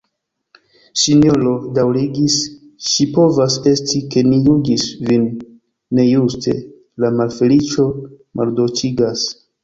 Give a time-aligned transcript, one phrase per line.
[0.99, 2.37] "Sinjoro, daŭrigis
[2.91, 5.27] ŝi, povas esti, ke ni juĝis vin
[5.99, 6.55] nejuste:
[7.05, 7.85] la malfeliĉo
[8.41, 9.27] maldolĉigas."